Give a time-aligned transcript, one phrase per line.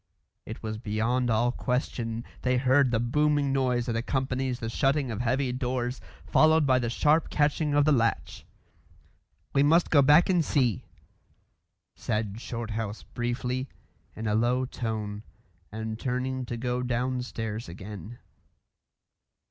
[0.47, 5.21] It was beyond all question; they heard the booming noise that accompanies the shutting of
[5.21, 8.43] heavy doors, followed by the sharp catching of the latch.
[9.53, 10.85] "We must go back and see,"
[11.95, 13.69] said Shorthouse briefly,
[14.15, 15.21] in a low tone,
[15.71, 18.17] and turning to go downstairs again.